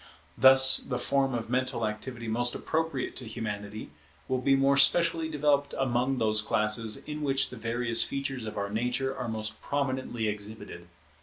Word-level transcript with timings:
Thus 0.35 0.77
the 0.77 0.97
form 0.97 1.35
of 1.35 1.47
mental 1.47 1.85
activity 1.85 2.27
most 2.27 2.55
appropriate 2.55 3.15
to 3.17 3.25
Humanity 3.27 3.91
will 4.27 4.39
be 4.41 4.55
more 4.55 4.75
specially 4.75 5.29
developed 5.29 5.75
among 5.77 6.17
those 6.17 6.41
classes 6.41 6.97
in 7.05 7.21
which 7.21 7.51
the 7.51 7.55
various 7.55 8.03
features 8.03 8.45
of 8.47 8.57
our 8.57 8.71
nature 8.71 9.15
are 9.15 9.27
most 9.27 9.61
prominently 9.61 10.27
exhibited. 10.27 10.87